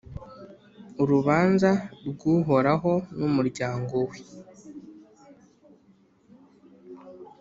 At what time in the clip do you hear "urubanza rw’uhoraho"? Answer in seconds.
1.01-2.93